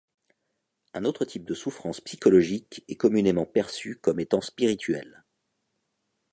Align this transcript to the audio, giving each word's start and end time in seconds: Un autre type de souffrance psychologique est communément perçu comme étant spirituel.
Un 0.95 1.05
autre 1.05 1.25
type 1.25 1.45
de 1.45 1.53
souffrance 1.53 2.01
psychologique 2.01 2.83
est 2.87 2.95
communément 2.95 3.45
perçu 3.45 3.97
comme 4.01 4.19
étant 4.19 4.41
spirituel. 4.41 5.23